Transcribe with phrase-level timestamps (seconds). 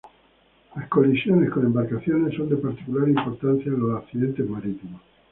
[0.75, 4.99] Las colisiones con embarcaciones son de particular importancia en los accidentes marítimos.